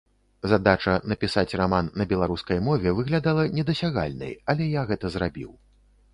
[0.51, 5.51] Задача напісаць раман на беларускай мове выглядала недасягальнай, але я гэта зрабіў.